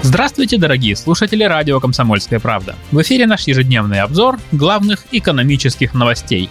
Здравствуйте, 0.00 0.58
дорогие 0.58 0.94
слушатели 0.94 1.42
радио 1.42 1.80
«Комсомольская 1.80 2.38
правда». 2.38 2.76
В 2.92 3.02
эфире 3.02 3.26
наш 3.26 3.48
ежедневный 3.48 4.00
обзор 4.00 4.38
главных 4.52 5.04
экономических 5.10 5.92
новостей. 5.92 6.50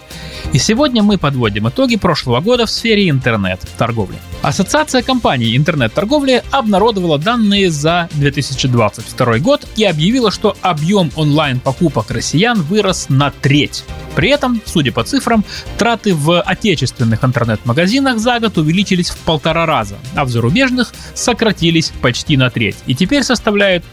И 0.52 0.58
сегодня 0.58 1.02
мы 1.02 1.16
подводим 1.16 1.68
итоги 1.68 1.96
прошлого 1.96 2.40
года 2.40 2.66
в 2.66 2.70
сфере 2.70 3.08
интернет-торговли. 3.08 4.18
Ассоциация 4.42 5.02
компаний 5.02 5.56
интернет-торговли 5.56 6.42
обнародовала 6.50 7.18
данные 7.18 7.70
за 7.70 8.08
2022 8.12 9.38
год 9.38 9.66
и 9.76 9.84
объявила, 9.84 10.30
что 10.30 10.56
объем 10.60 11.10
онлайн-покупок 11.16 12.10
россиян 12.10 12.60
вырос 12.60 13.06
на 13.08 13.30
треть. 13.30 13.82
При 14.14 14.30
этом, 14.30 14.60
судя 14.64 14.92
по 14.92 15.04
цифрам, 15.04 15.44
траты 15.78 16.14
в 16.14 16.40
отечественных 16.40 17.24
интернет-магазинах 17.24 18.18
за 18.18 18.40
год 18.40 18.58
увеличились 18.58 19.10
в 19.10 19.16
полтора 19.18 19.64
раза, 19.64 19.96
а 20.14 20.24
в 20.24 20.28
зарубежных 20.28 20.92
сократились 21.14 21.92
почти 22.02 22.36
на 22.36 22.50
треть 22.50 22.76
и 22.86 22.94
теперь 22.94 23.22
составляют 23.22 23.37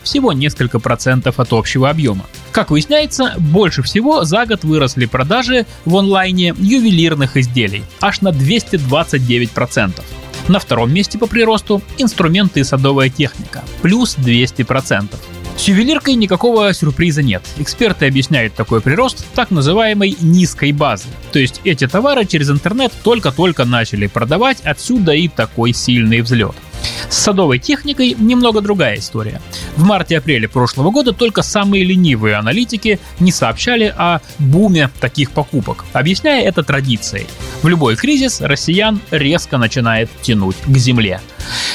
всего 0.04 0.34
несколько 0.34 0.80
процентов 0.80 1.40
от 1.40 1.54
общего 1.54 1.90
объема. 1.90 2.26
Как 2.52 2.72
выясняется, 2.72 3.34
больше 3.38 3.84
всего 3.84 4.24
за 4.24 4.46
год 4.46 4.64
выросли 4.64 5.06
продажи 5.06 5.66
в 5.86 5.96
онлайне 5.96 6.54
ювелирных 6.58 7.38
изделий, 7.38 7.84
аж 8.02 8.22
на 8.22 8.30
229%. 8.30 10.02
На 10.48 10.60
втором 10.60 10.94
месте 10.94 11.18
по 11.18 11.28
приросту 11.28 11.82
инструменты 11.98 12.60
и 12.60 12.64
садовая 12.64 13.10
техника, 13.10 13.64
плюс 13.82 14.16
200%. 14.18 15.16
С 15.58 15.68
ювелиркой 15.70 16.16
никакого 16.16 16.74
сюрприза 16.74 17.24
нет. 17.24 17.42
Эксперты 17.58 18.08
объясняют 18.08 18.54
такой 18.54 18.82
прирост 18.82 19.26
так 19.34 19.52
называемой 19.52 20.16
низкой 20.20 20.74
базы. 20.74 21.08
То 21.32 21.40
есть 21.40 21.62
эти 21.64 21.88
товары 21.88 22.26
через 22.26 22.50
интернет 22.50 22.92
только-только 23.04 23.64
начали 23.64 24.08
продавать, 24.08 24.60
отсюда 24.62 25.14
и 25.14 25.28
такой 25.28 25.74
сильный 25.74 26.22
взлет. 26.22 26.56
С 27.10 27.18
садовой 27.18 27.60
техникой 27.60 28.16
немного 28.18 28.62
другая 28.62 28.98
история. 28.98 29.42
В 29.76 29.84
марте-апреле 29.84 30.48
прошлого 30.48 30.92
года 30.92 31.14
только 31.14 31.42
самые 31.42 31.84
ленивые 31.84 32.36
аналитики 32.36 33.00
не 33.20 33.32
сообщали 33.32 33.94
о 33.96 34.20
буме 34.40 34.90
таких 35.00 35.32
покупок, 35.32 35.86
объясняя 35.94 36.44
это 36.44 36.64
традицией. 36.64 37.28
В 37.62 37.68
любой 37.68 37.96
кризис 37.96 38.42
россиян 38.42 39.00
резко 39.12 39.58
начинает 39.58 40.10
тянуть 40.22 40.58
к 40.66 40.78
земле. 40.78 41.20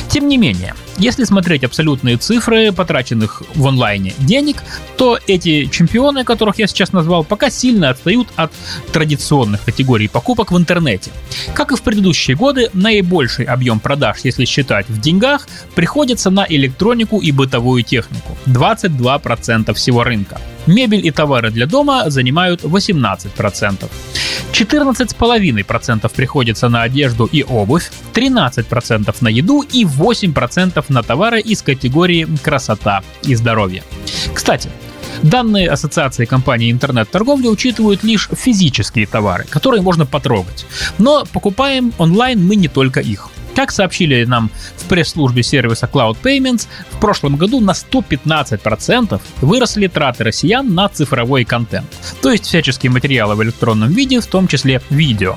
Тем 0.08 0.28
не 0.28 0.38
менее, 0.38 0.74
если 0.98 1.24
смотреть 1.24 1.64
абсолютные 1.64 2.16
цифры 2.16 2.72
потраченных 2.72 3.42
в 3.54 3.66
онлайне 3.66 4.12
денег, 4.18 4.62
то 4.96 5.18
эти 5.26 5.66
чемпионы, 5.66 6.24
которых 6.24 6.58
я 6.58 6.66
сейчас 6.66 6.92
назвал, 6.92 7.24
пока 7.24 7.48
сильно 7.48 7.90
отстают 7.90 8.28
от 8.36 8.52
традиционных 8.92 9.64
категорий 9.64 10.08
покупок 10.08 10.52
в 10.52 10.58
интернете. 10.58 11.10
Как 11.54 11.72
и 11.72 11.76
в 11.76 11.82
предыдущие 11.82 12.36
годы, 12.36 12.70
наибольший 12.72 13.44
объем 13.44 13.80
продаж, 13.80 14.18
если 14.24 14.44
считать 14.44 14.88
в 14.88 15.00
деньгах, 15.00 15.48
приходится 15.74 16.30
на 16.30 16.44
электронику 16.48 17.20
и 17.20 17.32
бытовую 17.32 17.82
технику– 17.82 18.36
22% 18.46 19.72
всего 19.74 20.04
рынка. 20.04 20.40
Мебель 20.66 21.06
и 21.06 21.10
товары 21.10 21.50
для 21.50 21.66
дома 21.66 22.10
занимают 22.10 22.62
18%. 22.62 23.88
14,5% 24.52 26.10
приходится 26.14 26.68
на 26.68 26.82
одежду 26.82 27.26
и 27.26 27.42
обувь, 27.42 27.90
13% 28.14 29.16
на 29.20 29.28
еду 29.28 29.62
и 29.62 29.84
8% 29.84 30.84
на 30.88 31.02
товары 31.02 31.40
из 31.40 31.62
категории 31.62 32.28
красота 32.42 33.02
и 33.22 33.34
здоровье. 33.34 33.82
Кстати, 34.34 34.70
Данные 35.22 35.68
Ассоциации 35.68 36.24
компаний 36.24 36.70
интернет-торговли 36.70 37.46
учитывают 37.48 38.02
лишь 38.02 38.28
физические 38.32 39.06
товары, 39.06 39.44
которые 39.50 39.82
можно 39.82 40.06
потрогать. 40.06 40.66
Но 40.98 41.24
покупаем 41.32 41.92
онлайн 41.98 42.46
мы 42.46 42.56
не 42.56 42.68
только 42.68 43.00
их. 43.00 43.28
Как 43.60 43.72
сообщили 43.72 44.24
нам 44.24 44.50
в 44.78 44.88
пресс-службе 44.88 45.42
сервиса 45.42 45.84
Cloud 45.84 46.16
Payments, 46.22 46.66
в 46.92 46.98
прошлом 46.98 47.36
году 47.36 47.60
на 47.60 47.72
115% 47.72 49.20
выросли 49.42 49.86
траты 49.86 50.24
россиян 50.24 50.74
на 50.74 50.88
цифровой 50.88 51.44
контент, 51.44 51.86
то 52.22 52.32
есть 52.32 52.46
всяческие 52.46 52.90
материалы 52.90 53.34
в 53.34 53.42
электронном 53.42 53.90
виде, 53.90 54.20
в 54.20 54.26
том 54.26 54.48
числе 54.48 54.80
видео. 54.88 55.36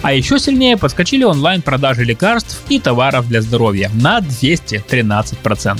А 0.00 0.14
еще 0.14 0.38
сильнее 0.38 0.78
подскочили 0.78 1.24
онлайн-продажи 1.24 2.04
лекарств 2.04 2.62
и 2.70 2.80
товаров 2.80 3.28
для 3.28 3.42
здоровья 3.42 3.90
на 3.92 4.20
213%. 4.20 5.78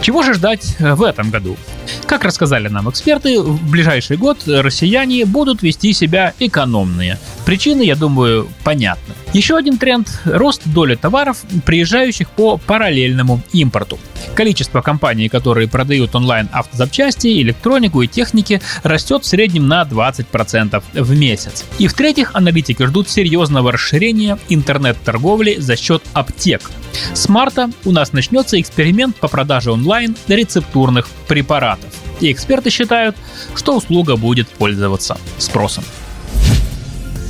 Чего 0.00 0.22
же 0.22 0.32
ждать 0.32 0.76
в 0.78 1.02
этом 1.02 1.30
году? 1.30 1.58
Как 2.06 2.24
рассказали 2.24 2.68
нам 2.68 2.88
эксперты, 2.88 3.42
в 3.42 3.70
ближайший 3.70 4.16
год 4.16 4.38
россияне 4.46 5.26
будут 5.26 5.62
вести 5.62 5.92
себя 5.92 6.32
экономные. 6.38 7.18
Причины, 7.46 7.82
я 7.82 7.94
думаю, 7.94 8.48
понятны. 8.64 9.14
Еще 9.32 9.56
один 9.56 9.78
тренд– 9.78 10.08
рост 10.24 10.62
доли 10.64 10.96
товаров, 10.96 11.44
приезжающих 11.64 12.28
по 12.28 12.58
параллельному 12.58 13.40
импорту. 13.52 14.00
Количество 14.34 14.82
компаний, 14.82 15.28
которые 15.28 15.68
продают 15.68 16.16
онлайн 16.16 16.48
автозапчасти, 16.52 17.40
электронику 17.40 18.02
и 18.02 18.08
техники, 18.08 18.60
растет 18.82 19.22
в 19.22 19.26
среднем 19.26 19.68
на 19.68 19.82
20% 19.82 20.82
в 20.92 21.16
месяц. 21.16 21.64
И 21.78 21.86
в-третьих, 21.86 22.32
аналитики 22.34 22.84
ждут 22.84 23.08
серьезного 23.08 23.70
расширения 23.70 24.40
интернет-торговли 24.48 25.54
за 25.58 25.76
счет 25.76 26.02
аптек. 26.14 26.68
С 27.14 27.28
марта 27.28 27.70
у 27.84 27.92
нас 27.92 28.12
начнется 28.12 28.60
эксперимент 28.60 29.14
по 29.16 29.28
продаже 29.28 29.70
онлайн 29.70 30.16
рецептурных 30.26 31.06
препаратов. 31.28 31.94
И 32.20 32.32
эксперты 32.32 32.70
считают, 32.70 33.14
что 33.54 33.76
услуга 33.76 34.16
будет 34.16 34.48
пользоваться 34.48 35.16
спросом. 35.38 35.84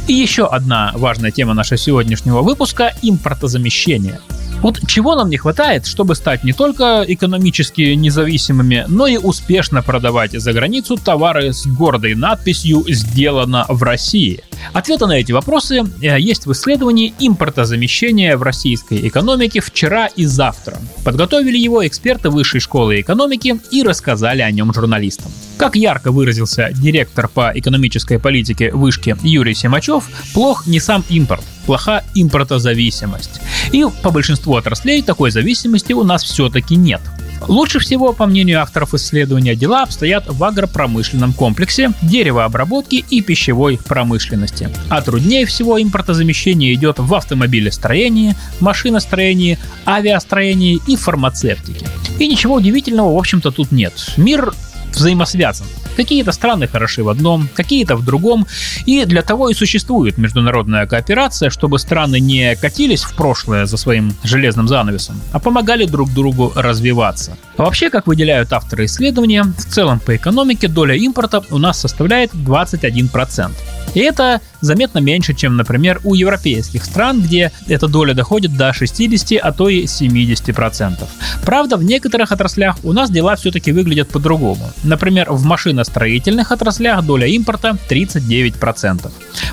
И 0.08 0.12
еще 0.12 0.46
одна 0.46 0.92
важная 0.94 1.32
тема 1.32 1.52
нашего 1.52 1.78
сегодняшнего 1.78 2.42
выпуска– 2.42 2.92
импортозамещение. 3.02 4.20
Вот 4.62 4.80
чего 4.86 5.16
нам 5.16 5.28
не 5.28 5.36
хватает, 5.36 5.84
чтобы 5.84 6.14
стать 6.14 6.44
не 6.44 6.52
только 6.52 7.04
экономически 7.06 7.94
независимыми, 7.94 8.84
но 8.88 9.08
и 9.08 9.16
успешно 9.16 9.82
продавать 9.82 10.32
за 10.32 10.52
границу 10.52 10.96
товары 10.96 11.52
с 11.52 11.66
гордой 11.66 12.14
надписью 12.14 12.84
«Сделано 12.88 13.66
в 13.68 13.82
России». 13.82 14.42
Ответы 14.72 15.06
на 15.06 15.18
эти 15.18 15.32
вопросы 15.32 15.84
э, 16.00 16.20
есть 16.20 16.46
в 16.46 16.52
исследовании 16.52 17.12
импортозамещения 17.18 18.36
в 18.36 18.42
российской 18.42 19.06
экономике 19.08 19.60
вчера 19.60 20.06
и 20.06 20.24
завтра. 20.24 20.78
Подготовили 21.04 21.58
его 21.58 21.86
эксперты 21.86 22.30
Высшей 22.30 22.60
школы 22.60 23.00
экономики 23.00 23.60
и 23.70 23.82
рассказали 23.82 24.42
о 24.42 24.50
нем 24.50 24.72
журналистам. 24.72 25.32
Как 25.56 25.74
ярко 25.74 26.12
выразился 26.12 26.70
директор 26.72 27.28
по 27.28 27.50
экономической 27.54 28.18
политике 28.18 28.70
вышки 28.72 29.16
Юрий 29.22 29.54
Семачев, 29.54 30.04
плох 30.34 30.66
не 30.66 30.80
сам 30.80 31.02
импорт, 31.08 31.42
плоха 31.64 32.02
импортозависимость. 32.14 33.40
И 33.72 33.84
по 34.02 34.10
большинству 34.10 34.54
отраслей 34.56 35.02
такой 35.02 35.30
зависимости 35.30 35.92
у 35.94 36.04
нас 36.04 36.22
все-таки 36.22 36.76
нет. 36.76 37.00
Лучше 37.48 37.78
всего, 37.78 38.12
по 38.12 38.26
мнению 38.26 38.60
авторов 38.60 38.94
исследования, 38.94 39.54
дела 39.54 39.82
обстоят 39.82 40.24
в 40.26 40.42
агропромышленном 40.42 41.32
комплексе, 41.32 41.92
деревообработке 42.02 43.04
и 43.08 43.20
пищевой 43.20 43.78
промышленности. 43.78 44.68
А 44.88 45.00
труднее 45.00 45.46
всего 45.46 45.80
импортозамещение 45.80 46.74
идет 46.74 46.98
в 46.98 47.14
автомобилестроении, 47.14 48.34
машиностроении, 48.60 49.58
авиастроении 49.86 50.80
и 50.86 50.96
фармацевтике. 50.96 51.86
И 52.18 52.26
ничего 52.26 52.54
удивительного, 52.54 53.14
в 53.14 53.18
общем-то, 53.18 53.50
тут 53.50 53.70
нет. 53.70 53.92
Мир 54.16 54.52
взаимосвязан. 54.96 55.66
Какие-то 55.96 56.32
страны 56.32 56.66
хороши 56.66 57.02
в 57.02 57.08
одном, 57.08 57.48
какие-то 57.54 57.96
в 57.96 58.04
другом. 58.04 58.46
И 58.86 59.04
для 59.04 59.22
того 59.22 59.48
и 59.48 59.54
существует 59.54 60.18
международная 60.18 60.86
кооперация, 60.86 61.50
чтобы 61.50 61.78
страны 61.78 62.20
не 62.20 62.56
катились 62.56 63.02
в 63.02 63.14
прошлое 63.14 63.66
за 63.66 63.76
своим 63.76 64.14
железным 64.24 64.68
занавесом, 64.68 65.20
а 65.32 65.38
помогали 65.38 65.86
друг 65.86 66.12
другу 66.12 66.52
развиваться. 66.54 67.36
А 67.56 67.62
вообще, 67.62 67.90
как 67.90 68.06
выделяют 68.06 68.52
авторы 68.52 68.84
исследования, 68.84 69.44
в 69.44 69.64
целом 69.64 70.00
по 70.00 70.16
экономике 70.16 70.68
доля 70.68 70.94
импорта 70.94 71.42
у 71.50 71.58
нас 71.58 71.80
составляет 71.80 72.34
21%. 72.34 73.52
И 73.94 74.00
это 74.00 74.40
заметно 74.60 74.98
меньше, 74.98 75.34
чем, 75.34 75.56
например, 75.56 76.00
у 76.04 76.14
европейских 76.14 76.84
стран, 76.84 77.22
где 77.22 77.52
эта 77.66 77.88
доля 77.88 78.14
доходит 78.14 78.56
до 78.56 78.72
60, 78.72 79.38
а 79.42 79.52
то 79.52 79.68
и 79.68 79.84
70%. 79.84 81.08
Правда, 81.44 81.76
в 81.76 81.84
некоторых 81.84 82.32
отраслях 82.32 82.76
у 82.82 82.92
нас 82.92 83.10
дела 83.10 83.36
все-таки 83.36 83.72
выглядят 83.72 84.08
по-другому. 84.08 84.70
Например, 84.82 85.30
в 85.30 85.44
машиностроительных 85.44 86.52
отраслях 86.52 87.04
доля 87.04 87.26
импорта 87.26 87.76
39%. 87.88 89.10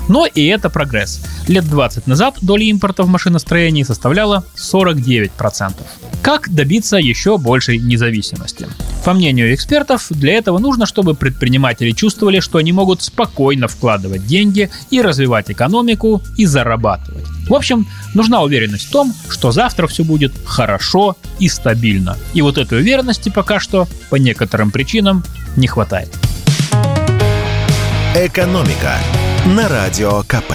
Но 0.08 0.26
и 0.26 0.46
это 0.46 0.70
прогресс. 0.70 1.24
Лет 1.48 1.64
20 1.68 2.06
назад 2.06 2.36
доля 2.42 2.64
импорта 2.64 3.02
в 3.04 3.08
машиностроении 3.08 3.82
составляла 3.82 4.44
49%. 4.56 5.72
Как 6.24 6.48
добиться 6.48 6.96
еще 6.96 7.36
большей 7.36 7.76
независимости? 7.78 8.66
По 9.04 9.12
мнению 9.12 9.54
экспертов, 9.54 10.06
для 10.08 10.32
этого 10.32 10.58
нужно, 10.58 10.86
чтобы 10.86 11.14
предприниматели 11.14 11.90
чувствовали, 11.90 12.40
что 12.40 12.56
они 12.56 12.72
могут 12.72 13.02
спокойно 13.02 13.68
вкладывать 13.68 14.24
деньги 14.24 14.70
и 14.88 15.02
развивать 15.02 15.50
экономику 15.50 16.22
и 16.38 16.46
зарабатывать. 16.46 17.26
В 17.46 17.52
общем, 17.52 17.86
нужна 18.14 18.40
уверенность 18.40 18.86
в 18.86 18.90
том, 18.90 19.12
что 19.28 19.52
завтра 19.52 19.86
все 19.86 20.02
будет 20.02 20.32
хорошо 20.46 21.14
и 21.38 21.48
стабильно. 21.48 22.16
И 22.32 22.40
вот 22.40 22.56
этой 22.56 22.78
уверенности 22.78 23.28
пока 23.28 23.60
что 23.60 23.86
по 24.08 24.16
некоторым 24.16 24.70
причинам 24.70 25.22
не 25.56 25.66
хватает. 25.66 26.08
Экономика 28.14 28.96
на 29.44 29.68
радио 29.68 30.22
КП. 30.22 30.54